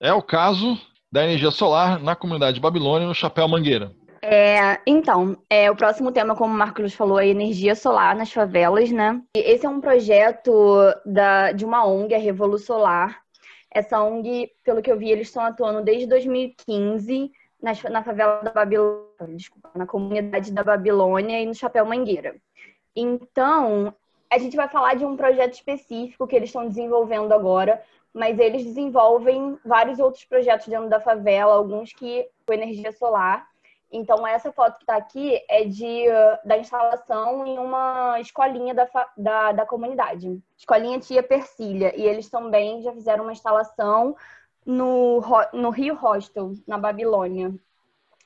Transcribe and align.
É 0.00 0.12
o 0.12 0.22
caso 0.22 0.78
da 1.10 1.24
energia 1.24 1.50
solar 1.50 1.98
na 1.98 2.14
comunidade 2.14 2.56
de 2.56 2.60
Babilônia, 2.60 3.08
no 3.08 3.14
Chapéu 3.14 3.48
Mangueira. 3.48 3.92
É, 4.20 4.80
então, 4.86 5.36
é, 5.48 5.70
o 5.70 5.76
próximo 5.76 6.10
tema, 6.10 6.34
como 6.34 6.52
o 6.52 6.56
Marcos 6.56 6.92
falou, 6.94 7.18
é 7.18 7.28
energia 7.28 7.74
solar 7.74 8.14
nas 8.16 8.32
favelas, 8.32 8.90
né? 8.90 9.22
E 9.36 9.40
esse 9.40 9.64
é 9.64 9.68
um 9.68 9.80
projeto 9.80 10.52
da, 11.04 11.52
de 11.52 11.64
uma 11.64 11.86
ONG, 11.86 12.14
a 12.14 12.18
Revolu 12.18 12.58
Solar. 12.58 13.20
Essa 13.72 14.02
ONG, 14.02 14.50
pelo 14.64 14.82
que 14.82 14.90
eu 14.90 14.98
vi, 14.98 15.10
eles 15.10 15.28
estão 15.28 15.44
atuando 15.44 15.82
desde 15.82 16.06
2015 16.06 17.30
na, 17.62 17.72
na 17.90 18.02
favela 18.02 18.42
da 18.42 18.50
Babilônia, 18.50 19.36
desculpa, 19.36 19.70
na 19.74 19.86
comunidade 19.86 20.52
da 20.52 20.64
Babilônia 20.64 21.40
e 21.40 21.46
no 21.46 21.54
Chapéu 21.54 21.86
Mangueira. 21.86 22.34
Então, 22.94 23.94
a 24.30 24.38
gente 24.38 24.56
vai 24.56 24.68
falar 24.68 24.94
de 24.94 25.04
um 25.04 25.16
projeto 25.16 25.54
específico 25.54 26.26
que 26.26 26.36
eles 26.36 26.48
estão 26.48 26.68
desenvolvendo 26.68 27.32
agora, 27.32 27.82
mas 28.12 28.38
eles 28.38 28.64
desenvolvem 28.64 29.58
vários 29.64 29.98
outros 29.98 30.24
projetos 30.24 30.66
dentro 30.66 30.88
da 30.88 31.00
favela, 31.00 31.54
alguns 31.54 31.92
que 31.92 32.28
com 32.46 32.52
energia 32.52 32.92
solar. 32.92 33.46
Então, 33.90 34.26
essa 34.26 34.52
foto 34.52 34.76
que 34.78 34.82
está 34.82 34.96
aqui 34.96 35.40
é 35.48 35.64
de, 35.64 36.06
da 36.44 36.58
instalação 36.58 37.46
em 37.46 37.58
uma 37.58 38.20
escolinha 38.20 38.74
da, 38.74 38.88
da, 39.16 39.52
da 39.52 39.66
comunidade. 39.66 40.42
Escolinha 40.56 40.98
Tia 40.98 41.22
Persília. 41.22 41.94
E 41.96 42.02
eles 42.02 42.28
também 42.28 42.82
já 42.82 42.92
fizeram 42.92 43.24
uma 43.24 43.32
instalação 43.32 44.16
no, 44.64 45.22
no 45.52 45.70
Rio 45.70 45.94
Hostel, 45.94 46.54
na 46.66 46.76
Babilônia. 46.76 47.54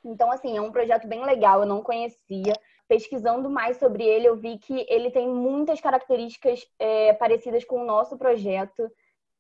Então, 0.05 0.33
assim, 0.33 0.57
é 0.57 0.63
um 0.63 0.73
projeto 0.73 1.07
bem 1.07 1.25
legal, 1.25 1.61
eu 1.61 1.67
não 1.67 1.83
conhecia. 1.83 2.55
Pesquisando 2.91 3.49
mais 3.49 3.77
sobre 3.77 4.03
ele, 4.03 4.27
eu 4.27 4.35
vi 4.35 4.59
que 4.59 4.85
ele 4.89 5.13
tem 5.13 5.29
muitas 5.29 5.81
características 5.81 6.67
é, 6.77 7.13
parecidas 7.13 7.65
com 7.65 7.81
o 7.81 7.87
nosso 7.87 8.19
projeto. 8.19 8.91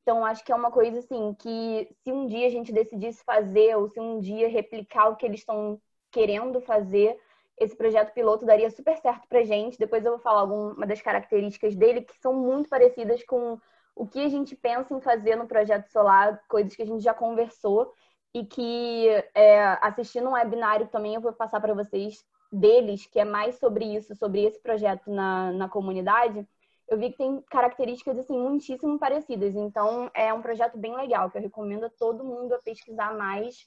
Então, 0.02 0.24
acho 0.24 0.44
que 0.44 0.52
é 0.52 0.54
uma 0.54 0.70
coisa 0.70 1.00
assim 1.00 1.34
que 1.34 1.88
se 2.04 2.12
um 2.12 2.28
dia 2.28 2.46
a 2.46 2.50
gente 2.50 2.72
decidisse 2.72 3.24
fazer, 3.24 3.76
ou 3.76 3.88
se 3.88 3.98
um 3.98 4.20
dia 4.20 4.48
replicar 4.48 5.08
o 5.08 5.16
que 5.16 5.26
eles 5.26 5.40
estão 5.40 5.80
querendo 6.12 6.60
fazer, 6.60 7.18
esse 7.58 7.76
projeto 7.76 8.14
piloto 8.14 8.46
daria 8.46 8.70
super 8.70 8.96
certo 8.98 9.26
pra 9.28 9.42
gente. 9.42 9.76
Depois 9.76 10.04
eu 10.04 10.12
vou 10.12 10.20
falar 10.20 10.42
alguma 10.42 10.86
das 10.86 11.02
características 11.02 11.74
dele 11.74 12.02
que 12.02 12.16
são 12.20 12.32
muito 12.32 12.68
parecidas 12.68 13.24
com 13.24 13.58
o 13.96 14.06
que 14.06 14.20
a 14.20 14.28
gente 14.28 14.54
pensa 14.54 14.94
em 14.94 15.00
fazer 15.00 15.34
no 15.34 15.48
projeto 15.48 15.88
solar, 15.88 16.40
coisas 16.48 16.76
que 16.76 16.82
a 16.82 16.86
gente 16.86 17.02
já 17.02 17.12
conversou 17.12 17.92
e 18.32 18.46
que 18.46 19.08
é, 19.34 19.76
assistindo 19.82 20.28
um 20.28 20.34
webinário 20.34 20.86
também 20.86 21.16
eu 21.16 21.20
vou 21.20 21.32
passar 21.32 21.60
para 21.60 21.74
vocês 21.74 22.24
deles, 22.52 23.06
que 23.06 23.20
é 23.20 23.24
mais 23.24 23.58
sobre 23.58 23.84
isso, 23.84 24.14
sobre 24.16 24.44
esse 24.44 24.60
projeto 24.60 25.10
na, 25.10 25.52
na 25.52 25.68
comunidade, 25.68 26.46
eu 26.88 26.98
vi 26.98 27.10
que 27.10 27.18
tem 27.18 27.40
características 27.42 28.18
assim 28.18 28.36
muitíssimo 28.36 28.98
parecidas. 28.98 29.54
Então 29.54 30.10
é 30.12 30.34
um 30.34 30.42
projeto 30.42 30.76
bem 30.76 30.94
legal 30.96 31.30
que 31.30 31.38
eu 31.38 31.42
recomendo 31.42 31.84
a 31.84 31.90
todo 31.90 32.24
mundo 32.24 32.52
a 32.52 32.58
pesquisar 32.58 33.16
mais 33.16 33.66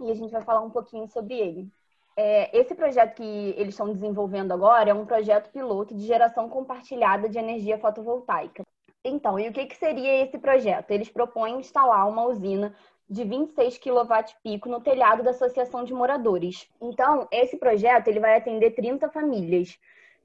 e 0.00 0.10
a 0.10 0.14
gente 0.14 0.30
vai 0.30 0.42
falar 0.42 0.62
um 0.62 0.70
pouquinho 0.70 1.06
sobre 1.08 1.34
ele. 1.34 1.68
É, 2.16 2.58
esse 2.58 2.74
projeto 2.74 3.14
que 3.14 3.54
eles 3.56 3.74
estão 3.74 3.92
desenvolvendo 3.92 4.52
agora 4.52 4.90
é 4.90 4.94
um 4.94 5.06
projeto 5.06 5.52
piloto 5.52 5.94
de 5.94 6.04
geração 6.04 6.48
compartilhada 6.48 7.28
de 7.28 7.38
energia 7.38 7.78
fotovoltaica. 7.78 8.64
Então, 9.04 9.38
e 9.38 9.48
o 9.48 9.52
que, 9.52 9.66
que 9.66 9.76
seria 9.76 10.24
esse 10.24 10.36
projeto? 10.38 10.90
Eles 10.90 11.08
propõem 11.08 11.60
instalar 11.60 12.08
uma 12.08 12.24
usina 12.26 12.74
de 13.08 13.24
26 13.24 13.78
kW 13.78 14.60
no 14.66 14.80
telhado 14.80 15.22
da 15.22 15.30
Associação 15.30 15.84
de 15.84 15.94
Moradores. 15.94 16.68
Então, 16.80 17.26
esse 17.32 17.56
projeto 17.56 18.08
ele 18.08 18.20
vai 18.20 18.36
atender 18.36 18.72
30 18.72 19.08
famílias. 19.08 19.78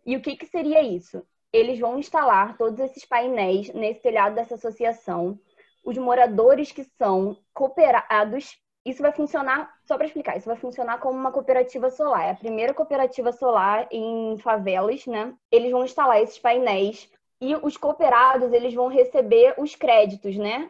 E 0.05 0.15
o 0.17 0.21
que, 0.21 0.35
que 0.35 0.45
seria 0.45 0.81
isso? 0.81 1.25
Eles 1.51 1.79
vão 1.79 1.97
instalar 1.97 2.57
todos 2.57 2.79
esses 2.79 3.05
painéis 3.05 3.73
nesse 3.73 4.01
telhado 4.01 4.35
dessa 4.35 4.55
associação. 4.55 5.39
Os 5.83 5.97
moradores 5.97 6.71
que 6.71 6.83
são 6.83 7.37
cooperados 7.53 8.57
isso 8.85 9.01
vai 9.01 9.13
funcionar, 9.13 9.73
só 9.85 9.95
para 9.95 10.05
explicar, 10.05 10.35
isso 10.35 10.47
vai 10.47 10.57
funcionar 10.57 10.99
como 10.99 11.17
uma 11.17 11.31
cooperativa 11.31 11.89
solar. 11.89 12.25
É 12.25 12.31
a 12.31 12.35
primeira 12.35 12.73
cooperativa 12.73 13.31
solar 13.31 13.87
em 13.89 14.37
favelas, 14.39 15.05
né? 15.07 15.33
Eles 15.49 15.71
vão 15.71 15.85
instalar 15.85 16.21
esses 16.21 16.37
painéis 16.37 17.09
e 17.39 17.55
os 17.55 17.77
cooperados, 17.77 18.51
eles 18.51 18.73
vão 18.73 18.87
receber 18.87 19.53
os 19.57 19.73
créditos, 19.75 20.35
né? 20.35 20.69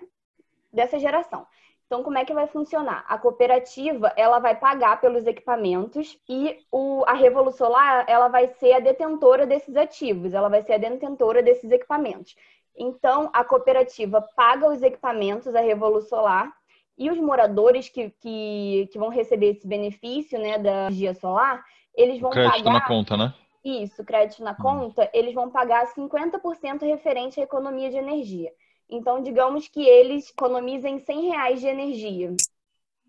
Dessa 0.72 1.00
geração. 1.00 1.47
Então, 1.94 2.02
como 2.02 2.18
é 2.18 2.26
que 2.26 2.34
vai 2.34 2.48
funcionar? 2.48 3.06
A 3.08 3.20
cooperativa, 3.20 4.12
ela 4.18 4.40
vai 4.40 4.56
pagar 4.56 5.00
pelos 5.00 5.28
equipamentos 5.28 6.18
e 6.28 6.58
o, 6.72 7.04
a 7.06 7.14
Revolução 7.14 7.68
Solar, 7.68 8.04
ela 8.08 8.28
vai 8.30 8.48
ser 8.48 8.74
a 8.74 8.80
detentora 8.80 9.46
desses 9.46 9.76
ativos, 9.76 10.34
ela 10.34 10.50
vai 10.50 10.64
ser 10.64 10.74
a 10.74 10.78
detentora 10.80 11.44
desses 11.44 11.70
equipamentos. 11.70 12.36
Então, 12.76 13.30
a 13.31 13.44
cooperativa 13.44 14.28
paga 14.36 14.72
os 14.72 14.81
equipamentos, 14.81 15.54
a 15.54 15.62
Revolução 15.62 16.18
Solar, 16.18 16.52
e 16.98 17.12
os 17.12 17.20
moradores 17.20 17.90
que, 17.90 18.10
que, 18.20 18.90
que 18.92 18.98
vão 18.98 19.10
receber 19.10 19.52
esse 19.52 19.68
benefício 19.68 20.40
né, 20.40 20.58
da 20.58 20.72
energia 20.72 21.14
solar, 21.14 21.64
eles 21.96 22.20
vão 22.20 22.31
crédito 22.31 22.64
pagar... 22.64 22.74
na 22.74 22.88
conta, 22.88 23.16
né? 23.16 23.36
Isso, 23.64 24.04
crédito 24.04 24.44
na 24.44 24.54
hum. 24.54 24.56
conta, 24.60 25.08
eles 25.14 25.36
vão 25.36 25.52
pagar 25.52 25.86
50% 25.94 26.81
referente 26.81 27.40
à 27.40 27.44
economia 27.44 27.92
de 27.92 27.98
energia. 27.98 28.52
Então, 28.96 29.24
digamos 29.24 29.68
que 29.68 29.84
eles 29.84 30.30
economizem 30.30 31.00
100 31.00 31.30
reais 31.30 31.59
de 31.59 31.68
energia. 31.68 32.36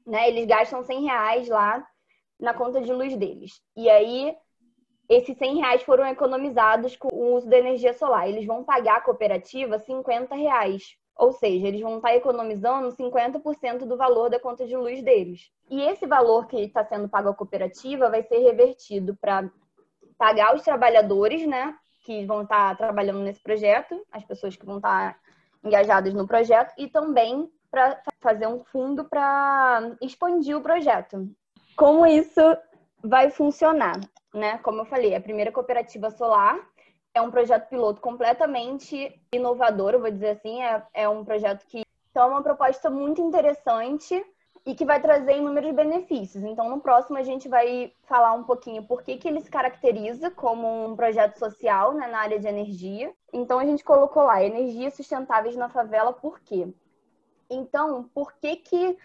Né? 0.06 0.28
Eles 0.28 0.46
gastam 0.46 0.82
100 0.82 1.04
reais 1.04 1.48
lá 1.48 1.86
na 2.40 2.54
conta 2.54 2.80
de 2.80 2.90
luz 2.90 3.14
deles. 3.16 3.60
E 3.76 3.90
aí, 3.90 4.34
esses 5.10 5.36
100 5.36 5.56
reais 5.56 5.82
foram 5.82 6.06
economizados 6.06 6.96
com 6.96 7.08
o 7.12 7.34
uso 7.34 7.48
da 7.48 7.58
energia 7.58 7.92
solar. 7.92 8.26
Eles 8.26 8.46
vão 8.46 8.64
pagar 8.64 8.96
a 8.96 9.00
cooperativa 9.02 9.78
50 9.78 10.34
reais 10.34 10.96
ou 11.16 11.32
seja, 11.32 11.68
eles 11.68 11.80
vão 11.80 11.98
estar 11.98 12.14
economizando 12.16 12.88
50% 12.88 13.86
do 13.86 13.96
valor 13.96 14.28
da 14.28 14.40
conta 14.40 14.66
de 14.66 14.76
luz 14.76 15.00
deles. 15.00 15.48
E 15.70 15.80
esse 15.82 16.06
valor 16.06 16.46
que 16.48 16.56
está 16.56 16.84
sendo 16.84 17.08
pago 17.08 17.28
à 17.28 17.34
cooperativa 17.34 18.10
vai 18.10 18.22
ser 18.24 18.38
revertido 18.38 19.16
para 19.20 19.48
pagar 20.18 20.56
os 20.56 20.62
trabalhadores, 20.62 21.46
né, 21.46 21.72
que 22.04 22.26
vão 22.26 22.42
estar 22.42 22.76
trabalhando 22.76 23.20
nesse 23.20 23.40
projeto, 23.40 24.04
as 24.10 24.24
pessoas 24.24 24.56
que 24.56 24.66
vão 24.66 24.78
estar 24.78 25.16
engajadas 25.64 26.12
no 26.14 26.26
projeto, 26.26 26.72
e 26.76 26.88
também 26.88 27.50
para 27.70 28.00
fazer 28.20 28.46
um 28.46 28.60
fundo 28.60 29.04
para 29.04 29.96
expandir 30.00 30.56
o 30.56 30.60
projeto. 30.60 31.28
Como 31.76 32.06
isso 32.06 32.40
vai 33.02 33.30
funcionar? 33.30 33.98
Né? 34.32 34.58
Como 34.58 34.80
eu 34.80 34.84
falei, 34.84 35.14
a 35.14 35.20
primeira 35.20 35.50
cooperativa 35.50 36.10
solar 36.10 36.58
é 37.12 37.20
um 37.20 37.30
projeto 37.30 37.68
piloto 37.68 38.00
completamente 38.00 39.20
inovador, 39.32 39.94
eu 39.94 40.00
vou 40.00 40.10
dizer 40.10 40.30
assim. 40.30 40.62
É, 40.62 40.82
é 40.92 41.08
um 41.08 41.24
projeto 41.24 41.64
que 41.66 41.84
então, 42.14 42.26
é 42.26 42.30
uma 42.30 42.42
proposta 42.44 42.88
muito 42.88 43.20
interessante 43.20 44.24
e 44.66 44.74
que 44.74 44.84
vai 44.84 45.00
trazer 45.00 45.36
inúmeros 45.36 45.74
benefícios. 45.74 46.42
Então, 46.42 46.70
no 46.70 46.80
próximo, 46.80 47.18
a 47.18 47.22
gente 47.22 47.48
vai 47.48 47.92
falar 48.04 48.32
um 48.32 48.44
pouquinho 48.44 48.82
por 48.86 49.02
que, 49.02 49.18
que 49.18 49.28
ele 49.28 49.40
se 49.40 49.50
caracteriza 49.50 50.30
como 50.30 50.86
um 50.86 50.96
projeto 50.96 51.38
social 51.38 51.92
né, 51.92 52.06
na 52.06 52.18
área 52.18 52.38
de 52.38 52.48
energia. 52.48 53.12
Então, 53.32 53.58
a 53.58 53.66
gente 53.66 53.84
colocou 53.84 54.22
lá 54.22 54.42
energias 54.42 54.94
sustentáveis 54.94 55.54
na 55.54 55.68
favela, 55.68 56.12
por 56.12 56.40
quê? 56.40 56.72
Então, 57.50 58.04
por 58.14 58.32
que, 58.34 58.56
que 58.56 58.96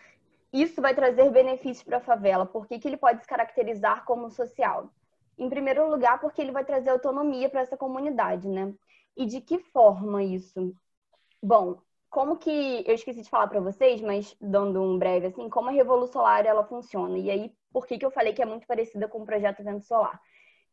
isso 0.54 0.82
vai 0.82 0.96
trazer 0.96 1.30
benefícios 1.30 1.84
para 1.84 1.98
a 1.98 2.02
favela? 2.02 2.46
Por 2.46 2.66
que, 2.66 2.80
que 2.80 2.88
ele 2.88 2.98
pode 2.98 3.22
se 3.22 3.28
caracterizar 3.28 4.06
como 4.06 4.32
social? 4.32 4.90
Em 5.38 5.50
primeiro 5.50 5.90
lugar, 5.90 6.22
porque 6.22 6.42
ele 6.42 6.54
vai 6.54 6.64
trazer 6.64 6.90
autonomia 6.90 7.50
para 7.50 7.62
essa 7.62 7.76
comunidade, 7.76 8.48
né? 8.48 8.74
E 9.16 9.26
de 9.26 9.42
que 9.42 9.60
forma 9.60 10.24
isso? 10.24 10.74
Bom, 11.44 11.80
como 12.10 12.38
que 12.38 12.84
eu 12.86 12.96
esqueci 12.96 13.22
de 13.22 13.30
falar 13.30 13.48
para 13.48 13.60
vocês, 13.60 14.02
mas 14.02 14.36
dando 14.42 14.82
um 14.82 14.98
breve 14.98 15.28
assim, 15.28 15.50
como 15.50 15.70
a 15.70 15.72
Revolução 15.72 16.22
Solar 16.22 16.46
ela 16.46 16.64
funciona? 16.64 17.18
E 17.18 17.30
aí, 17.30 17.52
por 17.72 17.86
que, 17.86 17.98
que 17.98 18.06
eu 18.06 18.12
falei 18.12 18.34
que 18.34 18.42
é 18.42 18.46
muito 18.46 18.66
parecida 18.66 19.08
com 19.08 19.22
o 19.22 19.26
projeto 19.26 19.64
Vento 19.64 19.86
Solar? 19.86 20.20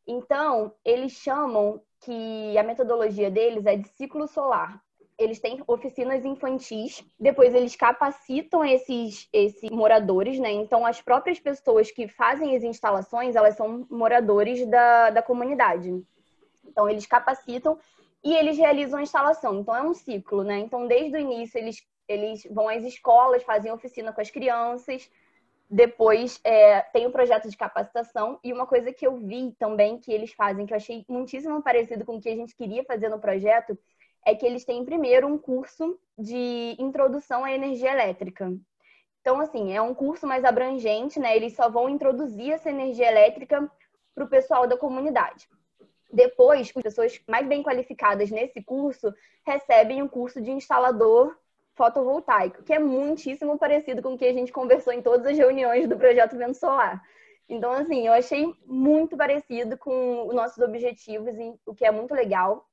Então, 0.06 0.72
eles 0.84 1.12
chamam 1.12 1.82
que 2.00 2.56
a 2.56 2.62
metodologia 2.62 3.30
deles 3.30 3.66
é 3.66 3.76
de 3.76 3.88
ciclo 3.88 4.26
solar 4.26 4.80
eles 5.18 5.40
têm 5.40 5.62
oficinas 5.66 6.24
infantis, 6.24 7.02
depois 7.18 7.54
eles 7.54 7.74
capacitam 7.74 8.64
esses, 8.64 9.28
esses 9.32 9.70
moradores, 9.70 10.38
né? 10.38 10.52
Então, 10.52 10.84
as 10.84 11.00
próprias 11.00 11.40
pessoas 11.40 11.90
que 11.90 12.06
fazem 12.06 12.54
as 12.54 12.62
instalações, 12.62 13.34
elas 13.34 13.56
são 13.56 13.86
moradores 13.90 14.66
da, 14.66 15.10
da 15.10 15.22
comunidade. 15.22 15.90
Então, 16.64 16.88
eles 16.88 17.06
capacitam 17.06 17.78
e 18.26 18.34
eles 18.34 18.58
realizam 18.58 18.98
a 18.98 19.02
instalação. 19.04 19.60
Então, 19.60 19.76
é 19.76 19.82
um 19.82 19.94
ciclo, 19.94 20.42
né? 20.42 20.58
Então, 20.58 20.88
desde 20.88 21.16
o 21.16 21.20
início, 21.20 21.58
eles, 21.58 21.80
eles 22.08 22.42
vão 22.50 22.68
às 22.68 22.82
escolas, 22.82 23.44
fazem 23.44 23.70
oficina 23.70 24.12
com 24.12 24.20
as 24.20 24.32
crianças, 24.32 25.08
depois 25.70 26.40
é, 26.42 26.80
tem 26.92 27.06
o 27.06 27.12
projeto 27.12 27.48
de 27.48 27.56
capacitação 27.56 28.40
e 28.42 28.52
uma 28.52 28.66
coisa 28.66 28.92
que 28.92 29.06
eu 29.06 29.16
vi 29.16 29.52
também 29.60 29.96
que 29.96 30.12
eles 30.12 30.32
fazem, 30.32 30.66
que 30.66 30.72
eu 30.72 30.76
achei 30.76 31.04
muitíssimo 31.08 31.62
parecido 31.62 32.04
com 32.04 32.16
o 32.16 32.20
que 32.20 32.28
a 32.28 32.34
gente 32.34 32.56
queria 32.56 32.82
fazer 32.82 33.08
no 33.08 33.20
projeto, 33.20 33.78
é 34.24 34.34
que 34.34 34.44
eles 34.44 34.64
têm 34.64 34.84
primeiro 34.84 35.28
um 35.28 35.38
curso 35.38 35.96
de 36.18 36.74
introdução 36.80 37.44
à 37.44 37.52
energia 37.52 37.92
elétrica. 37.92 38.52
Então, 39.20 39.38
assim, 39.38 39.72
é 39.72 39.80
um 39.80 39.94
curso 39.94 40.26
mais 40.26 40.44
abrangente, 40.44 41.20
né? 41.20 41.36
Eles 41.36 41.54
só 41.54 41.70
vão 41.70 41.88
introduzir 41.88 42.50
essa 42.50 42.70
energia 42.70 43.08
elétrica 43.08 43.70
para 44.16 44.24
o 44.24 44.28
pessoal 44.28 44.66
da 44.66 44.76
comunidade. 44.76 45.48
Depois, 46.12 46.60
as 46.60 46.82
pessoas 46.82 47.20
mais 47.26 47.46
bem 47.46 47.62
qualificadas 47.62 48.30
nesse 48.30 48.62
curso 48.62 49.12
recebem 49.44 50.02
um 50.02 50.08
curso 50.08 50.40
de 50.40 50.50
instalador 50.50 51.36
fotovoltaico, 51.74 52.62
que 52.62 52.72
é 52.72 52.78
muitíssimo 52.78 53.58
parecido 53.58 54.02
com 54.02 54.14
o 54.14 54.18
que 54.18 54.24
a 54.24 54.32
gente 54.32 54.52
conversou 54.52 54.92
em 54.92 55.02
todas 55.02 55.26
as 55.26 55.36
reuniões 55.36 55.86
do 55.86 55.96
projeto 55.96 56.36
Vento 56.36 56.56
Solar. 56.56 57.02
Então, 57.48 57.70
assim, 57.72 58.06
eu 58.06 58.12
achei 58.12 58.52
muito 58.64 59.16
parecido 59.16 59.76
com 59.76 60.26
os 60.26 60.34
nossos 60.34 60.58
objetivos, 60.58 61.36
e 61.36 61.54
o 61.64 61.74
que 61.74 61.84
é 61.84 61.90
muito 61.90 62.14
legal. 62.14 62.66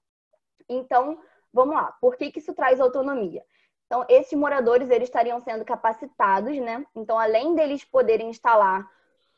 Então, 0.67 1.19
vamos 1.51 1.75
lá. 1.75 1.91
Por 1.99 2.15
que, 2.15 2.31
que 2.31 2.39
isso 2.39 2.53
traz 2.53 2.79
autonomia? 2.79 3.43
Então, 3.85 4.05
esses 4.09 4.33
moradores, 4.33 4.89
eles 4.89 5.07
estariam 5.07 5.39
sendo 5.41 5.63
capacitados, 5.63 6.57
né? 6.57 6.83
Então, 6.95 7.19
além 7.19 7.53
deles 7.53 7.83
poderem 7.83 8.29
instalar 8.29 8.89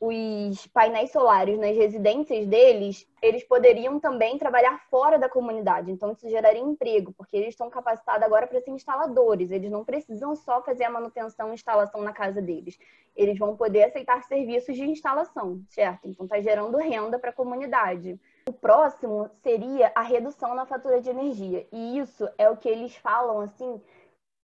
os 0.07 0.67
painéis 0.67 1.11
solares 1.11 1.57
nas 1.57 1.75
residências 1.75 2.45
deles, 2.47 3.07
eles 3.21 3.43
poderiam 3.43 3.99
também 3.99 4.37
trabalhar 4.37 4.79
fora 4.89 5.17
da 5.17 5.27
comunidade. 5.27 5.91
Então, 5.91 6.11
isso 6.11 6.29
geraria 6.29 6.61
emprego, 6.61 7.13
porque 7.17 7.35
eles 7.35 7.49
estão 7.49 7.69
capacitados 7.69 8.23
agora 8.23 8.47
para 8.47 8.61
ser 8.61 8.71
instaladores. 8.71 9.51
Eles 9.51 9.71
não 9.71 9.83
precisam 9.83 10.35
só 10.35 10.61
fazer 10.61 10.83
a 10.83 10.89
manutenção 10.89 11.51
e 11.51 11.53
instalação 11.53 12.01
na 12.01 12.13
casa 12.13 12.41
deles. 12.41 12.77
Eles 13.15 13.37
vão 13.37 13.55
poder 13.55 13.83
aceitar 13.83 14.23
serviços 14.23 14.75
de 14.75 14.83
instalação, 14.83 15.61
certo? 15.69 16.07
Então, 16.07 16.25
está 16.25 16.39
gerando 16.39 16.77
renda 16.77 17.17
para 17.17 17.31
a 17.31 17.33
comunidade. 17.33 18.19
O 18.47 18.53
próximo 18.53 19.29
seria 19.41 19.91
a 19.95 20.01
redução 20.01 20.53
na 20.53 20.65
fatura 20.65 21.01
de 21.01 21.09
energia. 21.09 21.65
E 21.71 21.97
isso 21.97 22.29
é 22.37 22.49
o 22.49 22.57
que 22.57 22.69
eles 22.69 22.95
falam, 22.95 23.41
assim, 23.41 23.81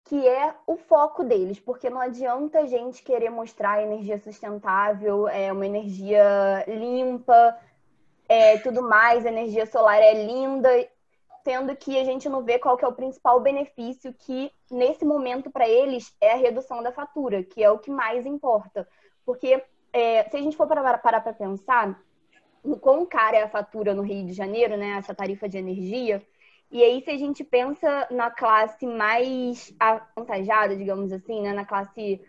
que 0.05 0.27
é 0.27 0.53
o 0.67 0.77
foco 0.77 1.23
deles, 1.23 1.59
porque 1.59 1.89
não 1.89 1.99
adianta 1.99 2.59
a 2.59 2.65
gente 2.65 3.01
querer 3.01 3.31
mostrar 3.31 3.81
energia 3.81 4.19
sustentável, 4.19 5.27
é 5.27 5.51
uma 5.51 5.65
energia 5.65 6.63
limpa, 6.67 7.57
é, 8.29 8.57
tudo 8.59 8.83
mais, 8.83 9.25
energia 9.25 9.65
solar 9.65 9.99
é 9.99 10.25
linda, 10.25 10.69
sendo 11.43 11.75
que 11.75 11.99
a 11.99 12.03
gente 12.03 12.29
não 12.29 12.43
vê 12.43 12.59
qual 12.59 12.77
que 12.77 12.85
é 12.85 12.87
o 12.87 12.93
principal 12.93 13.39
benefício 13.39 14.13
que, 14.13 14.51
nesse 14.69 15.03
momento, 15.03 15.49
para 15.49 15.67
eles, 15.67 16.15
é 16.21 16.33
a 16.33 16.37
redução 16.37 16.83
da 16.83 16.91
fatura, 16.91 17.43
que 17.43 17.63
é 17.63 17.71
o 17.71 17.79
que 17.79 17.89
mais 17.89 18.27
importa. 18.27 18.87
Porque 19.25 19.63
é, 19.91 20.23
se 20.29 20.37
a 20.37 20.41
gente 20.41 20.55
for 20.55 20.67
parar 20.67 20.99
para 20.99 21.33
pensar, 21.33 21.99
no 22.63 22.77
quão 22.77 23.05
cara 23.07 23.37
é 23.37 23.43
a 23.43 23.49
fatura 23.49 23.93
no 23.93 24.03
Rio 24.03 24.25
de 24.25 24.33
Janeiro, 24.33 24.77
né, 24.77 24.97
essa 24.97 25.15
tarifa 25.15 25.49
de 25.49 25.57
energia, 25.57 26.21
e 26.75 26.83
aí, 26.83 27.01
se 27.01 27.09
a 27.09 27.17
gente 27.17 27.41
pensa 27.41 28.05
na 28.11 28.29
classe 28.29 28.85
mais 28.85 29.73
avantajada, 29.79 30.75
digamos 30.75 31.09
assim, 31.13 31.41
né? 31.41 31.53
na 31.53 31.63
classe 31.63 32.19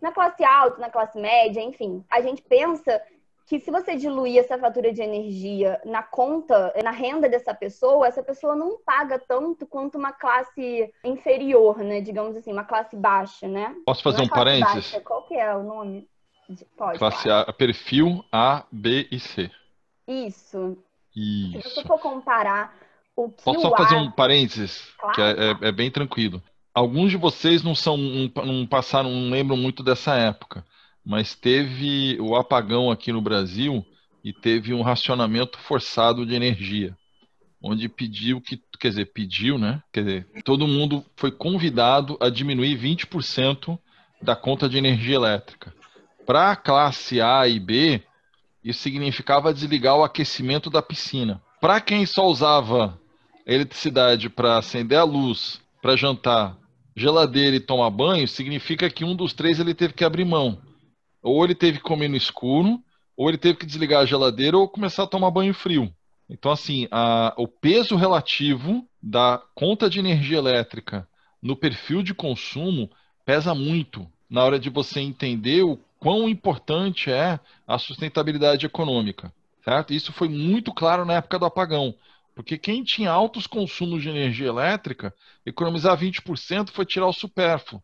na 0.00 0.12
classe 0.12 0.44
alta, 0.44 0.78
na 0.78 0.88
classe 0.88 1.18
média, 1.18 1.60
enfim, 1.60 2.04
a 2.08 2.20
gente 2.20 2.42
pensa 2.42 3.02
que 3.44 3.58
se 3.58 3.72
você 3.72 3.96
diluir 3.96 4.38
essa 4.38 4.56
fatura 4.56 4.92
de 4.92 5.02
energia 5.02 5.80
na 5.84 6.00
conta, 6.00 6.72
na 6.84 6.92
renda 6.92 7.28
dessa 7.28 7.52
pessoa, 7.52 8.06
essa 8.06 8.22
pessoa 8.22 8.54
não 8.54 8.78
paga 8.86 9.18
tanto 9.18 9.66
quanto 9.66 9.98
uma 9.98 10.12
classe 10.12 10.88
inferior, 11.02 11.78
né? 11.78 12.00
Digamos 12.00 12.36
assim, 12.36 12.52
uma 12.52 12.64
classe 12.64 12.94
baixa, 12.94 13.48
né? 13.48 13.74
Posso 13.84 14.04
fazer 14.04 14.20
é 14.20 14.24
um 14.26 14.28
parênteses? 14.28 14.92
Baixa, 14.92 15.00
qual 15.00 15.26
que 15.26 15.34
é 15.34 15.56
o 15.56 15.64
nome? 15.64 16.08
Pode. 16.76 17.00
Classe 17.00 17.28
A, 17.28 17.52
perfil 17.52 18.24
A, 18.30 18.64
B 18.70 19.08
e 19.10 19.18
C. 19.18 19.50
Isso. 20.06 20.78
Isso. 21.16 21.68
Se 21.68 21.74
você 21.74 21.84
for 21.84 21.98
comparar 21.98 22.72
o 23.16 23.30
que 23.30 23.42
Posso 23.42 23.60
só 23.60 23.76
fazer 23.76 23.96
um 23.96 24.10
parênteses, 24.10 24.82
claro. 24.98 25.14
que 25.14 25.20
é, 25.20 25.30
é, 25.30 25.68
é, 25.68 25.72
bem 25.72 25.90
tranquilo. 25.90 26.42
Alguns 26.74 27.10
de 27.10 27.16
vocês 27.16 27.62
não 27.62 27.74
são, 27.74 27.96
não, 27.96 28.30
não 28.46 28.66
passaram, 28.66 29.10
não 29.10 29.30
lembram 29.30 29.56
muito 29.56 29.82
dessa 29.82 30.14
época, 30.14 30.64
mas 31.04 31.34
teve 31.34 32.18
o 32.20 32.34
apagão 32.34 32.90
aqui 32.90 33.12
no 33.12 33.20
Brasil 33.20 33.84
e 34.24 34.32
teve 34.32 34.72
um 34.72 34.82
racionamento 34.82 35.58
forçado 35.58 36.24
de 36.24 36.34
energia, 36.34 36.96
onde 37.62 37.88
pediu 37.88 38.40
que, 38.40 38.60
quer 38.80 38.90
dizer, 38.90 39.06
pediu, 39.12 39.58
né? 39.58 39.82
Quer 39.92 40.04
dizer, 40.04 40.26
todo 40.44 40.66
mundo 40.66 41.04
foi 41.16 41.30
convidado 41.30 42.16
a 42.20 42.30
diminuir 42.30 42.78
20% 42.78 43.78
da 44.22 44.34
conta 44.34 44.68
de 44.68 44.78
energia 44.78 45.16
elétrica. 45.16 45.74
Para 46.24 46.52
a 46.52 46.56
classe 46.56 47.20
A 47.20 47.46
e 47.48 47.58
B, 47.58 48.00
isso 48.64 48.80
significava 48.80 49.52
desligar 49.52 49.96
o 49.96 50.04
aquecimento 50.04 50.70
da 50.70 50.80
piscina. 50.80 51.42
Para 51.60 51.80
quem 51.80 52.06
só 52.06 52.26
usava 52.26 52.98
eletricidade 53.46 54.28
para 54.28 54.58
acender 54.58 54.98
a 54.98 55.04
luz, 55.04 55.60
para 55.80 55.96
jantar, 55.96 56.56
geladeira 56.96 57.56
e 57.56 57.60
tomar 57.60 57.90
banho, 57.90 58.28
significa 58.28 58.90
que 58.90 59.04
um 59.04 59.14
dos 59.16 59.32
três 59.32 59.58
ele 59.58 59.74
teve 59.74 59.94
que 59.94 60.04
abrir 60.04 60.24
mão. 60.24 60.58
Ou 61.22 61.44
ele 61.44 61.54
teve 61.54 61.78
que 61.78 61.84
comer 61.84 62.08
no 62.08 62.16
escuro, 62.16 62.80
ou 63.16 63.28
ele 63.28 63.38
teve 63.38 63.58
que 63.58 63.66
desligar 63.66 64.02
a 64.02 64.06
geladeira 64.06 64.56
ou 64.56 64.68
começar 64.68 65.04
a 65.04 65.06
tomar 65.06 65.30
banho 65.30 65.54
frio. 65.54 65.92
Então, 66.28 66.50
assim, 66.50 66.88
a, 66.90 67.34
o 67.36 67.46
peso 67.46 67.94
relativo 67.96 68.86
da 69.02 69.42
conta 69.54 69.88
de 69.90 69.98
energia 69.98 70.38
elétrica 70.38 71.06
no 71.42 71.56
perfil 71.56 72.02
de 72.02 72.14
consumo 72.14 72.90
pesa 73.24 73.54
muito 73.54 74.08
na 74.30 74.42
hora 74.42 74.58
de 74.58 74.70
você 74.70 75.00
entender 75.00 75.62
o 75.62 75.78
quão 75.98 76.28
importante 76.28 77.10
é 77.10 77.38
a 77.66 77.78
sustentabilidade 77.78 78.64
econômica. 78.64 79.32
Certo? 79.64 79.92
Isso 79.92 80.12
foi 80.12 80.28
muito 80.28 80.72
claro 80.72 81.04
na 81.04 81.14
época 81.14 81.38
do 81.38 81.44
apagão. 81.44 81.94
Porque 82.34 82.56
quem 82.56 82.82
tinha 82.82 83.10
altos 83.10 83.46
consumos 83.46 84.02
de 84.02 84.08
energia 84.08 84.48
elétrica, 84.48 85.14
economizar 85.44 85.96
20% 85.96 86.70
foi 86.70 86.86
tirar 86.86 87.06
o 87.06 87.12
supérfluo. 87.12 87.82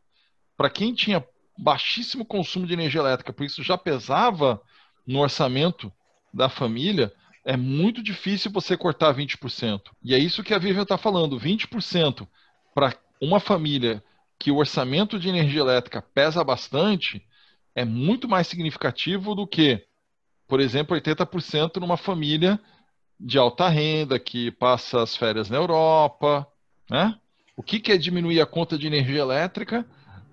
Para 0.56 0.71
quem 0.71 0.95
tinha 0.95 1.25
baixíssimo 1.56 2.25
consumo 2.25 2.67
de 2.67 2.73
energia 2.73 3.00
elétrica, 3.00 3.33
por 3.33 3.45
isso 3.45 3.62
já 3.62 3.77
pesava 3.77 4.61
no 5.06 5.21
orçamento 5.21 5.93
da 6.33 6.49
família, 6.49 7.12
é 7.45 7.56
muito 7.56 8.03
difícil 8.03 8.50
você 8.50 8.77
cortar 8.77 9.15
20%. 9.15 9.81
E 10.03 10.15
é 10.15 10.19
isso 10.19 10.43
que 10.43 10.55
a 10.55 10.59
Vivian 10.59 10.83
está 10.83 10.99
falando: 10.99 11.39
20% 11.39 12.27
para 12.75 12.95
uma 13.21 13.41
família 13.41 14.03
que 14.39 14.50
o 14.50 14.56
orçamento 14.56 15.19
de 15.19 15.29
energia 15.29 15.61
elétrica 15.61 16.00
pesa 16.00 16.45
bastante 16.45 17.25
é 17.75 17.85
muito 17.85 18.29
mais 18.29 18.47
significativo 18.47 19.35
do 19.35 19.47
que, 19.47 19.85
por 20.47 20.61
exemplo, 20.61 20.97
80% 20.97 21.77
numa 21.77 21.97
família 21.97 22.61
de 23.19 23.38
alta 23.38 23.69
renda 23.69 24.19
que 24.19 24.50
passa 24.53 25.03
as 25.03 25.17
férias 25.17 25.50
na 25.50 25.56
Europa, 25.56 26.47
né? 26.91 27.19
O 27.56 27.62
que, 27.62 27.81
que 27.81 27.91
é 27.91 27.97
diminuir 27.97 28.41
a 28.41 28.47
conta 28.47 28.79
de 28.79 28.87
energia 28.87 29.20
elétrica 29.20 29.85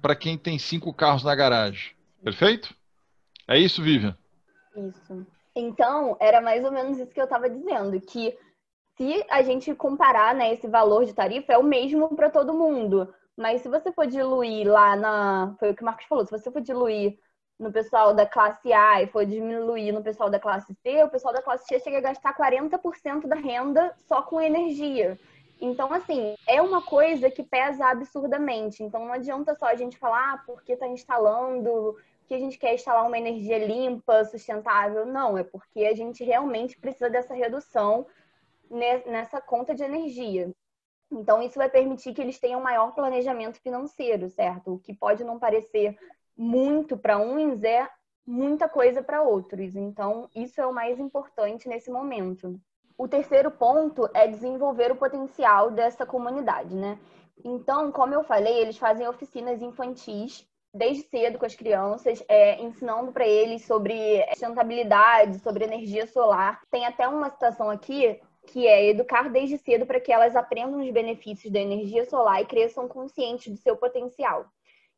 para 0.01 0.15
quem 0.15 0.37
tem 0.37 0.59
cinco 0.59 0.93
carros 0.93 1.23
na 1.23 1.33
garagem? 1.33 1.95
Perfeito? 2.23 2.75
É 3.47 3.57
isso, 3.57 3.81
Vivian? 3.81 4.15
Isso. 4.75 5.25
Então, 5.55 6.15
era 6.19 6.41
mais 6.41 6.63
ou 6.63 6.71
menos 6.71 6.99
isso 6.99 7.13
que 7.13 7.19
eu 7.19 7.25
estava 7.25 7.49
dizendo, 7.49 7.99
que 8.01 8.37
se 8.97 9.25
a 9.29 9.41
gente 9.41 9.73
comparar 9.73 10.35
né, 10.35 10.53
esse 10.53 10.67
valor 10.67 11.05
de 11.05 11.13
tarifa, 11.13 11.53
é 11.53 11.57
o 11.57 11.63
mesmo 11.63 12.15
para 12.15 12.29
todo 12.29 12.53
mundo. 12.53 13.11
Mas 13.37 13.61
se 13.61 13.69
você 13.69 13.91
for 13.91 14.07
diluir 14.07 14.67
lá 14.67 14.95
na. 14.95 15.55
Foi 15.59 15.71
o 15.71 15.75
que 15.75 15.81
o 15.81 15.85
Marcos 15.85 16.05
falou, 16.05 16.25
se 16.25 16.31
você 16.31 16.51
for 16.51 16.61
diluir 16.61 17.17
no 17.59 17.71
pessoal 17.71 18.13
da 18.13 18.25
classe 18.25 18.71
A 18.73 19.01
e 19.01 19.07
for 19.07 19.25
diminuir 19.25 19.91
no 19.91 20.03
pessoal 20.03 20.29
da 20.29 20.39
classe 20.39 20.73
C, 20.83 21.03
o 21.03 21.09
pessoal 21.09 21.33
da 21.33 21.41
classe 21.41 21.65
C 21.65 21.79
chega 21.79 21.99
a 21.99 22.01
gastar 22.01 22.35
40% 22.35 23.27
da 23.27 23.35
renda 23.35 23.93
só 24.07 24.21
com 24.21 24.41
energia. 24.41 25.17
Então, 25.59 25.91
assim, 25.93 26.35
é 26.47 26.61
uma 26.61 26.81
coisa 26.81 27.31
que 27.31 27.43
pesa 27.43 27.85
absurdamente. 27.85 28.83
Então, 28.83 29.05
não 29.05 29.13
adianta 29.13 29.55
só 29.55 29.67
a 29.67 29.75
gente 29.75 29.97
falar 29.97 30.33
ah, 30.33 30.43
porque 30.45 30.73
está 30.73 30.87
instalando, 30.87 31.97
que 32.27 32.33
a 32.33 32.39
gente 32.39 32.57
quer 32.57 32.73
instalar 32.73 33.05
uma 33.05 33.17
energia 33.17 33.65
limpa, 33.65 34.25
sustentável. 34.25 35.05
Não, 35.05 35.37
é 35.37 35.43
porque 35.43 35.85
a 35.85 35.95
gente 35.95 36.23
realmente 36.23 36.77
precisa 36.77 37.09
dessa 37.09 37.33
redução 37.33 38.05
nessa 38.69 39.39
conta 39.39 39.73
de 39.73 39.83
energia. 39.83 40.51
Então, 41.11 41.41
isso 41.41 41.57
vai 41.57 41.69
permitir 41.69 42.13
que 42.13 42.21
eles 42.21 42.39
tenham 42.39 42.59
maior 42.59 42.93
planejamento 42.93 43.61
financeiro, 43.61 44.27
certo? 44.27 44.73
O 44.73 44.79
que 44.79 44.93
pode 44.93 45.23
não 45.23 45.39
parecer 45.39 45.97
muito 46.37 46.97
para 46.97 47.17
uns 47.17 47.63
é 47.63 47.87
muita 48.25 48.67
coisa 48.67 49.03
para 49.03 49.21
outros. 49.21 49.75
Então, 49.75 50.29
isso 50.35 50.59
é 50.59 50.65
o 50.65 50.73
mais 50.73 50.99
importante 50.99 51.69
nesse 51.69 51.91
momento. 51.91 52.59
O 52.97 53.07
terceiro 53.07 53.51
ponto 53.51 54.09
é 54.13 54.27
desenvolver 54.27 54.91
o 54.91 54.95
potencial 54.95 55.69
dessa 55.69 56.05
comunidade, 56.05 56.75
né? 56.75 56.97
Então, 57.43 57.91
como 57.91 58.13
eu 58.13 58.23
falei, 58.23 58.59
eles 58.59 58.77
fazem 58.77 59.07
oficinas 59.07 59.61
infantis 59.61 60.47
desde 60.73 61.03
cedo 61.03 61.37
com 61.37 61.45
as 61.45 61.55
crianças, 61.55 62.23
é, 62.27 62.61
ensinando 62.61 63.11
para 63.11 63.25
eles 63.25 63.65
sobre 63.65 64.25
sustentabilidade, 64.29 65.39
sobre 65.39 65.63
energia 65.63 66.05
solar. 66.05 66.61
Tem 66.69 66.85
até 66.85 67.07
uma 67.07 67.29
citação 67.29 67.69
aqui 67.69 68.19
que 68.47 68.67
é 68.67 68.89
educar 68.89 69.29
desde 69.29 69.57
cedo 69.57 69.85
para 69.85 69.99
que 69.99 70.11
elas 70.11 70.35
aprendam 70.35 70.81
os 70.81 70.91
benefícios 70.91 71.51
da 71.51 71.59
energia 71.59 72.05
solar 72.05 72.41
e 72.41 72.45
cresçam 72.45 72.87
conscientes 72.87 73.51
do 73.51 73.57
seu 73.57 73.75
potencial. 73.75 74.45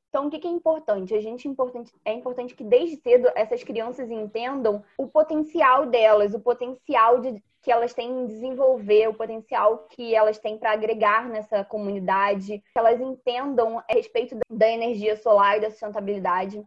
Então, 0.09 0.27
o 0.27 0.29
que 0.29 0.47
é 0.47 0.49
importante? 0.49 1.13
A 1.13 1.21
gente 1.21 1.47
é 1.47 1.51
importante, 1.51 1.91
é 2.05 2.13
importante 2.13 2.55
que 2.55 2.63
desde 2.63 2.95
cedo 2.97 3.29
essas 3.35 3.63
crianças 3.63 4.09
entendam 4.09 4.83
o 4.97 5.07
potencial 5.07 5.85
delas, 5.85 6.33
o 6.33 6.39
potencial 6.39 7.19
de, 7.19 7.43
que 7.61 7.71
elas 7.71 7.93
têm 7.93 8.09
em 8.09 8.25
desenvolver, 8.25 9.09
o 9.09 9.13
potencial 9.13 9.87
que 9.89 10.15
elas 10.15 10.39
têm 10.39 10.57
para 10.57 10.71
agregar 10.71 11.27
nessa 11.27 11.63
comunidade, 11.65 12.59
que 12.59 12.79
elas 12.79 12.99
entendam 13.01 13.79
a 13.79 13.85
respeito 13.89 14.37
da 14.49 14.69
energia 14.69 15.17
solar 15.17 15.57
e 15.57 15.61
da 15.61 15.69
sustentabilidade. 15.69 16.63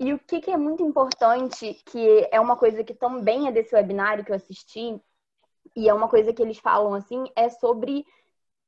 E 0.00 0.12
o 0.12 0.18
que, 0.18 0.40
que 0.40 0.50
é 0.50 0.56
muito 0.56 0.82
importante, 0.82 1.80
que 1.86 2.28
é 2.32 2.40
uma 2.40 2.56
coisa 2.56 2.82
que 2.82 2.92
também 2.92 3.46
é 3.46 3.52
desse 3.52 3.74
webinário 3.74 4.24
que 4.24 4.32
eu 4.32 4.36
assisti, 4.36 5.00
e 5.76 5.88
é 5.88 5.94
uma 5.94 6.08
coisa 6.08 6.32
que 6.32 6.42
eles 6.42 6.58
falam 6.58 6.94
assim, 6.94 7.24
é 7.36 7.48
sobre 7.48 8.04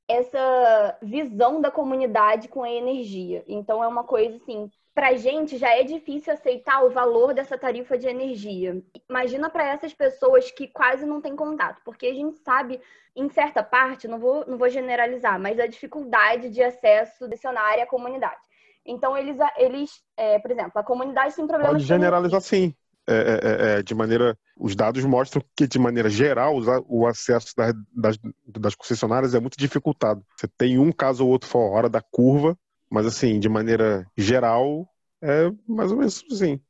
essa 0.09 0.99
visão 1.03 1.61
da 1.61 1.71
comunidade 1.71 2.49
com 2.49 2.63
a 2.63 2.71
energia. 2.71 3.45
Então 3.47 3.83
é 3.83 3.89
uma 3.89 4.05
coisa 4.05 4.37
assim, 4.37 4.71
para 4.95 5.09
a 5.09 5.17
gente 5.17 5.59
já 5.59 5.77
é 5.77 5.83
difícil 5.83 6.33
aceitar 6.33 6.83
o 6.85 6.91
valor 6.91 7.35
dessa 7.35 7.59
tarifa 7.59 7.99
de 7.99 8.07
energia. 8.07 8.83
Imagina 9.11 9.51
para 9.51 9.67
essas 9.67 9.93
pessoas 9.93 10.51
que 10.51 10.69
quase 10.69 11.05
não 11.05 11.21
têm 11.21 11.37
contato, 11.37 11.83
porque 11.85 12.07
a 12.07 12.15
gente 12.15 12.39
sabe, 12.39 12.81
em 13.15 13.29
certa 13.29 13.63
parte, 13.63 14.09
não 14.09 14.19
vou, 14.19 14.47
não 14.47 14.57
vou 14.57 14.71
generalizar, 14.71 15.39
mas 15.39 15.59
a 15.59 15.67
dificuldade 15.67 16.49
de 16.49 16.63
acesso 16.63 17.29
dicionário 17.29 17.83
à 17.83 17.87
comunidade. 17.87 18.41
Então, 18.87 19.17
eles, 19.17 19.37
eles 19.59 20.03
é, 20.17 20.39
por 20.39 20.51
exemplo, 20.51 20.73
a 20.77 20.85
comunidade 20.85 21.35
tem 21.35 21.47
problemas. 21.47 21.75
Pode 21.75 21.85
generalizar 21.85 22.41
sim. 22.41 22.75
É, 23.09 23.15
é, 23.15 23.79
é, 23.79 23.83
de 23.83 23.95
maneira. 23.95 24.37
Os 24.59 24.75
dados 24.75 25.05
mostram 25.05 25.41
que, 25.57 25.69
de 25.69 25.79
maneira 25.79 26.11
geral, 26.11 26.57
o 26.89 27.07
acesso 27.07 27.55
das, 27.57 27.75
das, 27.95 28.19
das 28.47 28.75
concessionárias 28.75 29.35
é 29.35 29.39
muito 29.39 29.57
dificultado. 29.57 30.25
Você 30.37 30.49
tem 30.49 30.79
um 30.79 30.91
caso 30.91 31.25
ou 31.25 31.31
outro 31.31 31.49
fora 31.49 31.89
da 31.89 32.01
curva, 32.01 32.59
mas, 32.91 33.07
assim, 33.07 33.39
de 33.39 33.49
maneira 33.49 34.07
geral, 34.17 34.89
é 35.23 35.53
mais 35.69 35.93
ou 35.93 35.99
menos 35.99 36.25
assim. 36.33 36.61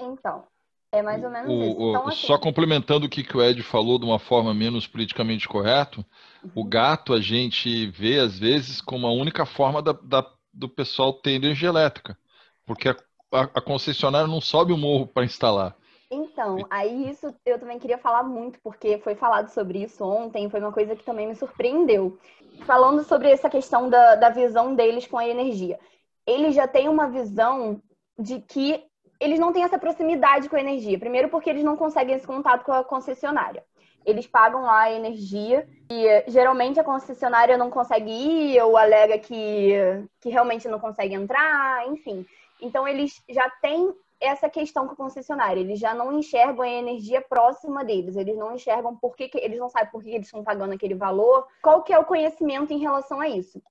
Então, 0.00 0.44
é 0.90 1.02
mais 1.02 1.22
ou 1.22 1.30
menos 1.30 1.48
o, 1.48 1.62
isso. 1.62 1.88
Então, 1.90 2.08
assim... 2.08 2.26
Só 2.26 2.38
complementando 2.38 3.06
o 3.06 3.08
que, 3.08 3.22
que 3.22 3.36
o 3.36 3.42
Ed 3.42 3.62
falou 3.62 3.98
de 3.98 4.04
uma 4.04 4.18
forma 4.18 4.54
menos 4.54 4.86
politicamente 4.86 5.46
correto, 5.46 6.04
uhum. 6.42 6.50
o 6.56 6.64
gato 6.64 7.12
a 7.12 7.20
gente 7.20 7.86
vê, 7.90 8.18
às 8.18 8.38
vezes, 8.38 8.80
como 8.80 9.06
a 9.06 9.12
única 9.12 9.44
forma 9.44 9.82
da, 9.82 9.92
da 9.92 10.26
do 10.52 10.68
pessoal 10.68 11.12
ter 11.12 11.32
energia 11.32 11.68
elétrica, 11.68 12.18
porque 12.66 12.88
a, 12.88 12.96
a, 13.32 13.42
a 13.42 13.60
concessionária 13.60 14.26
não 14.26 14.40
sobe 14.40 14.72
o 14.72 14.78
morro 14.78 15.06
para 15.06 15.24
instalar. 15.24 15.76
Então, 16.10 16.66
aí 16.70 17.10
isso 17.10 17.34
eu 17.44 17.58
também 17.58 17.78
queria 17.78 17.98
falar 17.98 18.22
muito, 18.22 18.58
porque 18.60 18.98
foi 18.98 19.14
falado 19.14 19.48
sobre 19.48 19.82
isso 19.82 20.02
ontem, 20.04 20.48
foi 20.48 20.60
uma 20.60 20.72
coisa 20.72 20.96
que 20.96 21.04
também 21.04 21.26
me 21.26 21.34
surpreendeu. 21.34 22.18
Falando 22.64 23.04
sobre 23.04 23.30
essa 23.30 23.50
questão 23.50 23.90
da, 23.90 24.14
da 24.14 24.30
visão 24.30 24.74
deles 24.74 25.06
com 25.06 25.18
a 25.18 25.28
energia. 25.28 25.78
Eles 26.26 26.54
já 26.54 26.66
têm 26.66 26.88
uma 26.88 27.08
visão 27.08 27.80
de 28.18 28.40
que 28.40 28.82
eles 29.20 29.38
não 29.38 29.52
têm 29.52 29.64
essa 29.64 29.78
proximidade 29.78 30.48
com 30.48 30.56
a 30.56 30.60
energia. 30.60 30.98
Primeiro, 30.98 31.28
porque 31.28 31.50
eles 31.50 31.62
não 31.62 31.76
conseguem 31.76 32.14
esse 32.14 32.26
contato 32.26 32.64
com 32.64 32.72
a 32.72 32.82
concessionária 32.82 33.62
eles 34.08 34.26
pagam 34.26 34.62
lá 34.62 34.82
a 34.82 34.92
energia 34.92 35.68
e 35.90 36.30
geralmente 36.30 36.80
a 36.80 36.84
concessionária 36.84 37.58
não 37.58 37.70
consegue 37.70 38.10
ir 38.10 38.62
ou 38.62 38.76
alega 38.76 39.18
que, 39.18 39.74
que 40.20 40.30
realmente 40.30 40.66
não 40.66 40.80
consegue 40.80 41.14
entrar, 41.14 41.86
enfim. 41.88 42.24
Então 42.60 42.86
eles 42.86 43.22
já 43.28 43.48
têm 43.62 43.94
essa 44.20 44.48
questão 44.48 44.86
com 44.86 44.92
a 44.92 44.96
concessionária, 44.96 45.60
eles 45.60 45.78
já 45.78 45.94
não 45.94 46.12
enxergam 46.12 46.64
a 46.64 46.68
energia 46.68 47.20
próxima 47.20 47.84
deles, 47.84 48.16
eles 48.16 48.36
não 48.36 48.54
enxergam 48.54 48.96
por 48.96 49.14
que, 49.14 49.28
que 49.28 49.38
eles 49.38 49.58
não 49.58 49.68
sabem 49.68 49.90
por 49.90 50.02
que 50.02 50.10
eles 50.10 50.26
estão 50.26 50.42
pagando 50.42 50.74
aquele 50.74 50.94
valor, 50.94 51.46
qual 51.62 51.82
que 51.82 51.92
é 51.92 51.98
o 51.98 52.04
conhecimento 52.04 52.72
em 52.72 52.78
relação 52.78 53.20
a 53.20 53.28
isso. 53.28 53.62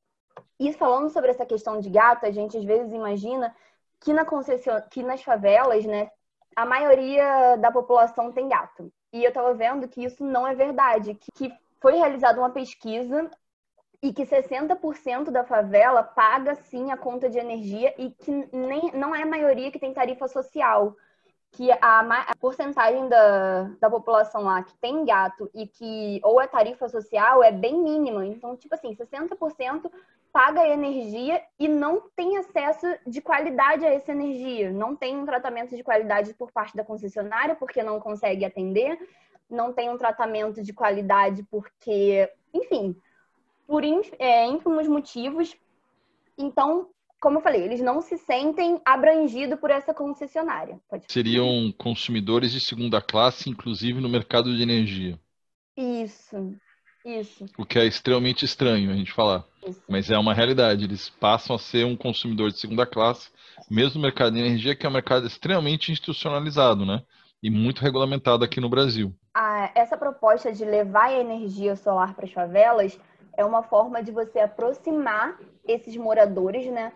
E 0.60 0.72
falando 0.74 1.10
sobre 1.10 1.32
essa 1.32 1.46
questão 1.46 1.80
de 1.80 1.90
gato, 1.90 2.26
a 2.26 2.32
gente 2.32 2.58
às 2.58 2.64
vezes 2.64 2.94
imagina 2.94 3.54
que, 4.00 4.14
na 4.14 4.24
concession... 4.24 4.80
que 4.90 5.04
nas 5.04 5.22
favelas, 5.22 5.86
né, 5.86 6.10
a 6.56 6.66
maioria 6.66 7.58
da 7.58 7.72
população 7.72 8.32
tem 8.32 8.48
gato. 8.48 8.92
E 9.12 9.24
eu 9.24 9.30
estava 9.30 9.54
vendo 9.54 9.88
que 9.88 10.04
isso 10.04 10.24
não 10.24 10.48
é 10.48 10.56
verdade, 10.56 11.18
que 11.36 11.54
foi 11.80 11.96
realizada 11.96 12.40
uma 12.40 12.50
pesquisa 12.50 13.30
e 14.02 14.14
que 14.14 14.24
60% 14.24 15.32
da 15.32 15.44
favela 15.44 16.04
paga 16.04 16.56
sim 16.56 16.92
a 16.92 16.98
conta 16.98 17.30
de 17.30 17.40
energia 17.40 17.94
e 17.98 18.12
que 18.12 18.32
nem, 18.52 18.92
não 18.94 19.16
é 19.16 19.24
a 19.24 19.28
maioria 19.28 19.72
que 19.72 19.80
tem 19.80 19.94
tarifa 19.94 20.28
social. 20.28 20.96
Que 21.52 21.72
a, 21.72 22.00
a 22.02 22.36
porcentagem 22.36 23.08
da, 23.08 23.72
da 23.80 23.90
população 23.90 24.44
lá 24.44 24.62
que 24.62 24.78
tem 24.78 25.06
gato 25.06 25.50
e 25.56 25.66
que 25.66 26.20
ou 26.24 26.40
é 26.40 26.46
tarifa 26.46 26.88
social 26.90 27.44
é 27.44 27.52
bem 27.52 27.82
mínima. 27.82 28.26
Então, 28.26 28.56
tipo 28.56 28.76
assim, 28.76 28.94
60% 28.94 29.90
paga 30.32 30.68
energia 30.68 31.42
e 31.58 31.68
não 31.68 32.04
tem 32.16 32.38
acesso 32.38 32.86
de 33.08 33.22
qualidade 33.22 33.84
a 33.84 33.94
essa 33.94 34.12
energia. 34.12 34.72
Não 34.72 34.96
tem 34.96 35.18
um 35.18 35.26
tratamento 35.26 35.76
de 35.76 35.84
qualidade 35.84 36.34
por 36.36 36.52
parte 36.52 36.76
da 36.76 36.84
concessionária, 36.84 37.56
porque 37.56 37.82
não 37.82 38.00
consegue 38.00 38.46
atender, 38.46 39.00
não 39.50 39.74
tem 39.74 39.90
um 39.90 39.98
tratamento 39.98 40.62
de 40.62 40.74
qualidade 40.74 41.42
porque, 41.50 42.30
enfim, 42.54 42.96
por 43.68 43.84
é, 43.84 44.48
ínfimos 44.48 44.88
motivos. 44.88 45.56
Então, 46.38 46.88
como 47.20 47.38
eu 47.38 47.42
falei, 47.42 47.64
eles 47.64 47.82
não 47.82 48.02
se 48.02 48.18
sentem 48.18 48.80
abrangidos 48.86 49.60
por 49.60 49.70
essa 49.70 49.94
concessionária. 49.94 50.80
Seriam 51.08 51.74
consumidores 51.78 52.52
de 52.52 52.62
segunda 52.62 53.02
classe, 53.02 53.50
inclusive 53.50 54.00
no 54.00 54.10
mercado 54.10 54.56
de 54.56 54.62
energia. 54.64 55.20
Isso, 55.76 56.56
isso. 57.04 57.46
O 57.58 57.66
que 57.66 57.80
é 57.80 57.86
extremamente 57.86 58.46
estranho 58.46 58.92
a 58.92 58.96
gente 58.96 59.12
falar. 59.12 59.44
Isso. 59.66 59.82
Mas 59.88 60.10
é 60.10 60.18
uma 60.18 60.34
realidade. 60.34 60.86
Eles 60.86 61.10
passam 61.10 61.56
a 61.56 61.60
ser 61.60 61.86
um 61.86 61.96
consumidor 61.96 62.52
de 62.52 62.60
segunda 62.60 62.86
classe, 62.86 63.30
mesmo 63.70 63.96
no 63.96 64.04
mercado 64.04 64.34
de 64.34 64.40
energia, 64.40 64.76
que 64.76 64.86
é 64.86 64.90
um 64.90 64.94
mercado 64.94 65.26
extremamente 65.26 65.92
institucionalizado, 65.92 66.86
né? 66.86 67.02
E 67.42 67.50
muito 67.50 67.82
regulamentado 67.82 68.44
aqui 68.44 68.60
no 68.60 68.70
Brasil. 68.70 69.14
Ah, 69.34 69.72
essa 69.76 69.96
proposta 69.96 70.52
de 70.52 70.66
levar 70.66 71.10
a 71.10 71.20
energia 71.20 71.76
solar 71.76 72.16
para 72.16 72.26
as 72.26 72.32
favelas 72.32 73.00
é 73.38 73.46
uma 73.46 73.62
forma 73.62 74.02
de 74.02 74.12
você 74.12 74.40
aproximar 74.40 75.40
esses 75.66 75.96
moradores, 75.96 76.66
né? 76.72 76.92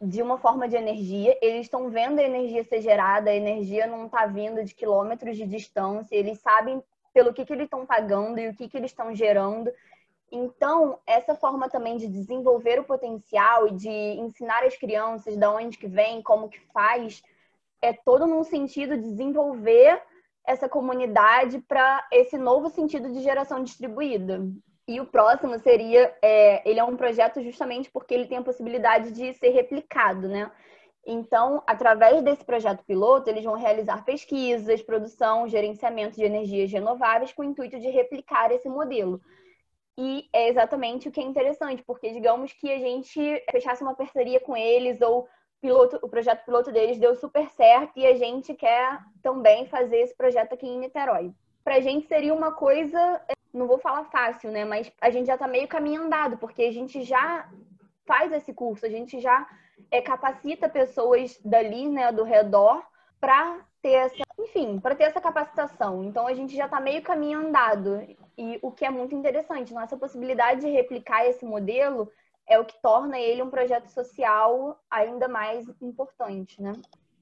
De 0.00 0.22
uma 0.22 0.38
forma 0.38 0.68
de 0.68 0.76
energia. 0.76 1.36
Eles 1.40 1.62
estão 1.62 1.88
vendo 1.88 2.20
a 2.20 2.22
energia 2.22 2.62
ser 2.62 2.82
gerada, 2.82 3.30
a 3.30 3.34
energia 3.34 3.86
não 3.86 4.06
está 4.06 4.26
vindo 4.26 4.62
de 4.62 4.74
quilômetros 4.74 5.36
de 5.36 5.46
distância, 5.46 6.14
eles 6.14 6.38
sabem 6.40 6.82
pelo 7.12 7.32
que, 7.32 7.44
que 7.44 7.52
eles 7.52 7.64
estão 7.64 7.86
pagando 7.86 8.38
e 8.38 8.48
o 8.48 8.54
que, 8.54 8.68
que 8.68 8.76
eles 8.76 8.90
estão 8.90 9.14
gerando. 9.14 9.72
Então, 10.30 10.98
essa 11.06 11.34
forma 11.34 11.70
também 11.70 11.96
de 11.96 12.06
desenvolver 12.06 12.78
o 12.78 12.84
potencial 12.84 13.66
e 13.66 13.72
de 13.72 13.88
ensinar 13.88 14.62
as 14.62 14.76
crianças 14.76 15.36
de 15.36 15.46
onde 15.46 15.78
que 15.78 15.88
vem, 15.88 16.22
como 16.22 16.50
que 16.50 16.60
faz, 16.70 17.22
é 17.80 17.94
todo 17.94 18.26
num 18.26 18.44
sentido 18.44 18.94
de 18.94 19.04
desenvolver 19.04 20.02
essa 20.44 20.68
comunidade 20.68 21.58
para 21.60 22.06
esse 22.12 22.36
novo 22.36 22.68
sentido 22.68 23.10
de 23.10 23.20
geração 23.20 23.62
distribuída. 23.62 24.42
E 24.88 25.00
o 25.00 25.06
próximo 25.06 25.58
seria, 25.58 26.16
é, 26.22 26.66
ele 26.68 26.80
é 26.80 26.84
um 26.84 26.96
projeto 26.96 27.42
justamente 27.42 27.90
porque 27.90 28.14
ele 28.14 28.26
tem 28.26 28.38
a 28.38 28.42
possibilidade 28.42 29.12
de 29.12 29.34
ser 29.34 29.50
replicado, 29.50 30.26
né? 30.26 30.50
Então, 31.06 31.62
através 31.66 32.22
desse 32.22 32.42
projeto 32.42 32.82
piloto, 32.84 33.28
eles 33.28 33.44
vão 33.44 33.54
realizar 33.54 34.02
pesquisas, 34.02 34.82
produção, 34.82 35.46
gerenciamento 35.46 36.16
de 36.16 36.24
energias 36.24 36.72
renováveis 36.72 37.34
com 37.34 37.42
o 37.42 37.44
intuito 37.44 37.78
de 37.78 37.88
replicar 37.88 38.50
esse 38.50 38.66
modelo. 38.66 39.20
E 39.98 40.26
é 40.32 40.48
exatamente 40.48 41.06
o 41.06 41.12
que 41.12 41.20
é 41.20 41.24
interessante, 41.24 41.82
porque 41.86 42.10
digamos 42.10 42.54
que 42.54 42.72
a 42.72 42.78
gente 42.78 43.44
fechasse 43.50 43.82
uma 43.82 43.94
parceria 43.94 44.40
com 44.40 44.56
eles 44.56 45.02
ou 45.02 45.28
piloto, 45.60 45.98
o 46.02 46.08
projeto 46.08 46.46
piloto 46.46 46.72
deles 46.72 46.98
deu 46.98 47.14
super 47.14 47.48
certo 47.50 47.92
e 47.98 48.06
a 48.06 48.14
gente 48.14 48.54
quer 48.54 49.00
também 49.22 49.66
fazer 49.66 49.98
esse 49.98 50.16
projeto 50.16 50.54
aqui 50.54 50.66
em 50.66 50.78
Niterói. 50.78 51.30
Para 51.62 51.74
a 51.74 51.80
gente 51.80 52.06
seria 52.06 52.32
uma 52.32 52.52
coisa, 52.52 53.20
não 53.58 53.66
vou 53.66 53.78
falar 53.78 54.04
fácil, 54.04 54.50
né? 54.50 54.64
Mas 54.64 54.90
a 55.00 55.10
gente 55.10 55.26
já 55.26 55.34
está 55.34 55.46
meio 55.46 55.68
caminho 55.68 56.02
andado, 56.02 56.38
porque 56.38 56.62
a 56.62 56.72
gente 56.72 57.02
já 57.02 57.48
faz 58.06 58.32
esse 58.32 58.54
curso, 58.54 58.86
a 58.86 58.88
gente 58.88 59.20
já 59.20 59.46
é, 59.90 60.00
capacita 60.00 60.68
pessoas 60.68 61.38
dali, 61.44 61.88
né, 61.88 62.10
do 62.10 62.24
redor, 62.24 62.82
para 63.20 63.60
ter 63.82 63.92
essa, 63.92 64.22
enfim, 64.38 64.78
para 64.80 64.94
ter 64.94 65.04
essa 65.04 65.20
capacitação. 65.20 66.04
Então 66.04 66.26
a 66.26 66.34
gente 66.34 66.56
já 66.56 66.64
está 66.64 66.80
meio 66.80 67.02
caminho 67.02 67.40
andado. 67.40 68.02
E 68.36 68.58
o 68.62 68.70
que 68.70 68.84
é 68.84 68.90
muito 68.90 69.14
interessante, 69.14 69.74
nossa 69.74 69.96
possibilidade 69.96 70.62
de 70.62 70.68
replicar 70.68 71.26
esse 71.26 71.44
modelo 71.44 72.10
é 72.46 72.58
o 72.58 72.64
que 72.64 72.80
torna 72.80 73.18
ele 73.18 73.42
um 73.42 73.50
projeto 73.50 73.88
social 73.88 74.80
ainda 74.90 75.28
mais 75.28 75.68
importante, 75.82 76.62
né? 76.62 76.72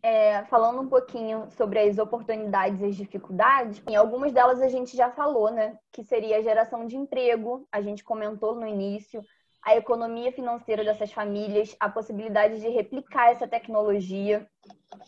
É, 0.08 0.44
falando 0.44 0.80
um 0.80 0.88
pouquinho 0.88 1.48
sobre 1.56 1.80
as 1.80 1.98
oportunidades 1.98 2.80
e 2.80 2.84
as 2.84 2.94
dificuldades, 2.94 3.82
em 3.88 3.96
algumas 3.96 4.30
delas 4.30 4.62
a 4.62 4.68
gente 4.68 4.96
já 4.96 5.10
falou, 5.10 5.50
né? 5.50 5.76
Que 5.90 6.04
seria 6.04 6.36
a 6.36 6.40
geração 6.40 6.86
de 6.86 6.96
emprego, 6.96 7.66
a 7.72 7.80
gente 7.80 8.04
comentou 8.04 8.54
no 8.54 8.68
início, 8.68 9.20
a 9.60 9.74
economia 9.74 10.30
financeira 10.30 10.84
dessas 10.84 11.12
famílias, 11.12 11.74
a 11.80 11.88
possibilidade 11.88 12.60
de 12.60 12.68
replicar 12.68 13.32
essa 13.32 13.48
tecnologia, 13.48 14.48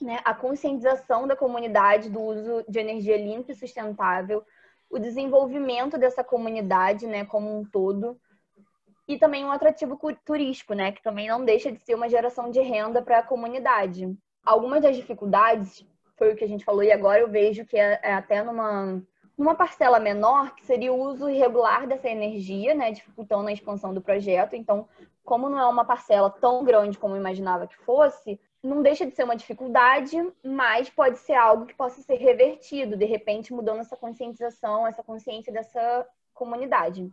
né, 0.03 0.19
a 0.25 0.35
conscientização 0.35 1.29
da 1.29 1.37
comunidade 1.37 2.11
do 2.11 2.21
uso 2.21 2.65
de 2.69 2.81
energia 2.81 3.17
limpa 3.17 3.53
e 3.53 3.55
sustentável, 3.55 4.43
o 4.91 4.99
desenvolvimento 4.99 5.97
dessa 5.97 6.25
comunidade, 6.25 7.07
né, 7.07 7.25
como 7.25 7.57
um 7.57 7.65
todo, 7.65 8.21
e 9.07 9.17
também 9.17 9.45
um 9.45 9.53
atrativo 9.53 9.97
turístico, 10.25 10.75
né, 10.75 10.91
que 10.91 11.05
também 11.05 11.29
não 11.29 11.45
deixa 11.45 11.71
de 11.71 11.79
ser 11.79 11.95
uma 11.95 12.09
geração 12.09 12.51
de 12.51 12.61
renda 12.61 13.01
para 13.01 13.21
a 13.21 13.23
comunidade. 13.23 14.13
Algumas 14.49 14.81
das 14.83 14.97
dificuldades 14.97 15.87
foi 16.17 16.33
o 16.33 16.37
que 16.37 16.45
a 16.45 16.49
gente 16.49 16.65
falou 16.65 16.83
e 16.83 16.91
agora 16.91 17.21
eu 17.21 17.29
vejo 17.29 17.67
que 17.67 17.77
é, 17.77 18.01
é 18.03 18.15
até 18.15 18.43
numa 18.43 19.03
uma 19.37 19.55
parcela 19.55 20.01
menor, 20.01 20.57
que 20.57 20.67
seria 20.67 20.93
o 20.93 21.01
uso 21.01 21.29
irregular 21.29 21.87
dessa 21.87 22.09
energia, 22.09 22.75
né, 22.75 22.91
dificultando 22.91 23.49
a 23.49 23.53
expansão 23.53 23.95
do 23.95 24.01
projeto. 24.01 24.57
Então, 24.57 24.89
como 25.23 25.49
não 25.49 25.61
é 25.61 25.67
uma 25.67 25.85
parcela 25.85 26.29
tão 26.29 26.65
grande 26.65 26.99
como 26.99 27.15
eu 27.15 27.21
imaginava 27.21 27.69
que 27.69 27.77
fosse, 27.77 28.41
não 28.61 28.83
deixa 28.83 29.07
de 29.07 29.15
ser 29.15 29.23
uma 29.23 29.37
dificuldade, 29.37 30.17
mas 30.43 30.91
pode 30.91 31.19
ser 31.19 31.35
algo 31.35 31.67
que 31.67 31.75
possa 31.75 32.01
ser 32.03 32.17
revertido, 32.17 32.97
de 32.97 33.05
repente 33.05 33.53
mudando 33.53 33.81
essa 33.81 33.97
conscientização, 33.97 34.87
essa 34.87 35.05
consciência 35.05 35.53
dessa 35.53 36.09
comunidade. 36.35 37.09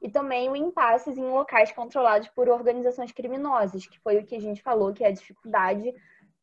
e 0.00 0.10
também 0.10 0.48
o 0.50 0.54
impasses 0.54 1.16
em 1.16 1.28
locais 1.28 1.72
controlados 1.72 2.28
por 2.28 2.48
organizações 2.48 3.10
criminosas, 3.12 3.86
que 3.86 3.98
foi 3.98 4.18
o 4.18 4.24
que 4.24 4.36
a 4.36 4.40
gente 4.40 4.62
falou, 4.62 4.92
que 4.92 5.02
é 5.02 5.08
a 5.08 5.12
dificuldade 5.12 5.92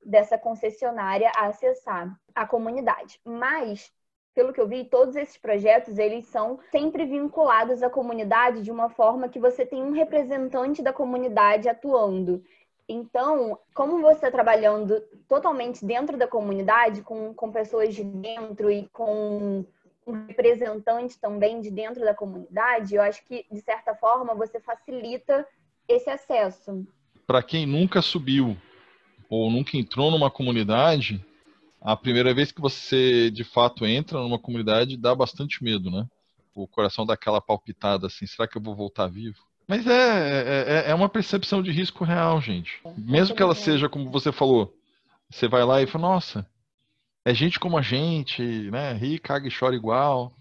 dessa 0.05 0.37
concessionária 0.37 1.31
a 1.35 1.47
acessar 1.47 2.17
a 2.33 2.45
comunidade. 2.45 3.19
Mas, 3.23 3.91
pelo 4.33 4.53
que 4.53 4.59
eu 4.59 4.67
vi, 4.67 4.85
todos 4.85 5.15
esses 5.15 5.37
projetos, 5.37 5.97
eles 5.97 6.25
são 6.27 6.59
sempre 6.71 7.05
vinculados 7.05 7.83
à 7.83 7.89
comunidade 7.89 8.61
de 8.61 8.71
uma 8.71 8.89
forma 8.89 9.29
que 9.29 9.39
você 9.39 9.65
tem 9.65 9.83
um 9.83 9.91
representante 9.91 10.81
da 10.81 10.93
comunidade 10.93 11.69
atuando. 11.69 12.43
Então, 12.87 13.57
como 13.73 14.01
você 14.01 14.15
está 14.15 14.31
trabalhando 14.31 14.99
totalmente 15.27 15.85
dentro 15.85 16.17
da 16.17 16.27
comunidade, 16.27 17.01
com, 17.01 17.33
com 17.33 17.51
pessoas 17.51 17.95
de 17.95 18.03
dentro 18.03 18.69
e 18.69 18.89
com 18.89 19.65
um 20.05 20.25
representante 20.27 21.17
também 21.19 21.61
de 21.61 21.71
dentro 21.71 22.03
da 22.03 22.13
comunidade, 22.13 22.95
eu 22.95 23.01
acho 23.01 23.23
que, 23.25 23.45
de 23.49 23.61
certa 23.61 23.95
forma, 23.95 24.35
você 24.35 24.59
facilita 24.59 25.47
esse 25.87 26.09
acesso. 26.09 26.85
Para 27.25 27.41
quem 27.41 27.65
nunca 27.65 28.01
subiu 28.01 28.57
ou 29.29 29.49
nunca 29.49 29.77
entrou 29.77 30.11
numa 30.11 30.29
comunidade, 30.29 31.23
a 31.81 31.95
primeira 31.95 32.33
vez 32.33 32.51
que 32.51 32.61
você 32.61 33.29
de 33.29 33.43
fato 33.43 33.85
entra 33.85 34.19
numa 34.19 34.39
comunidade 34.39 34.97
dá 34.97 35.13
bastante 35.13 35.63
medo, 35.63 35.91
né? 35.91 36.05
O 36.55 36.67
coração 36.67 37.05
dá 37.05 37.13
aquela 37.13 37.41
palpitada 37.41 38.07
assim: 38.07 38.25
será 38.25 38.47
que 38.47 38.57
eu 38.57 38.61
vou 38.61 38.75
voltar 38.75 39.07
vivo? 39.07 39.39
Mas 39.67 39.87
é, 39.87 39.91
é, 39.91 40.73
é, 40.87 40.91
é 40.91 40.95
uma 40.95 41.09
percepção 41.09 41.63
de 41.63 41.71
risco 41.71 42.03
real, 42.03 42.41
gente. 42.41 42.79
Mesmo 42.97 43.35
que 43.35 43.41
ela 43.41 43.55
seja, 43.55 43.87
como 43.87 44.11
você 44.11 44.31
falou, 44.31 44.73
você 45.29 45.47
vai 45.47 45.63
lá 45.63 45.81
e 45.81 45.87
fala, 45.87 46.09
nossa, 46.09 46.45
é 47.25 47.33
gente 47.33 47.59
como 47.59 47.77
a 47.77 47.81
gente, 47.81 48.41
né? 48.69 48.93
Ri, 48.93 49.17
caga 49.19 49.47
e 49.47 49.51
chora 49.51 49.75
igual. 49.75 50.33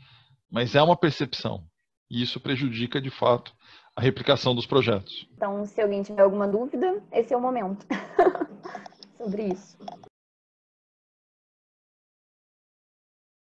Mas 0.51 0.75
é 0.75 0.83
uma 0.83 0.97
percepção. 0.97 1.65
E 2.11 2.23
isso 2.23 2.41
prejudica, 2.41 3.01
de 3.01 3.11
fato, 3.11 3.55
a 3.97 4.01
replicação 4.01 4.55
dos 4.55 4.67
projetos. 4.67 5.29
Então, 5.37 5.65
se 5.67 5.81
alguém 5.81 6.03
tiver 6.03 6.23
alguma 6.23 6.49
dúvida, 6.49 7.03
esse 7.13 7.33
é 7.33 7.37
o 7.37 7.41
momento 7.41 7.87
sobre 9.17 9.45
isso. 9.45 9.77